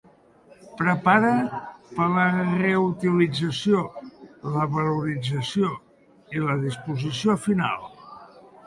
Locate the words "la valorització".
4.57-5.73